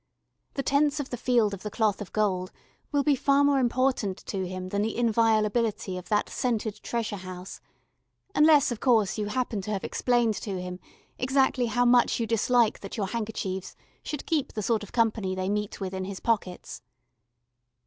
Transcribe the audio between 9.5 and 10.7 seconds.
to have explained to